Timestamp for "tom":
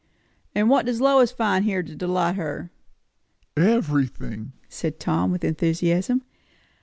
4.99-5.29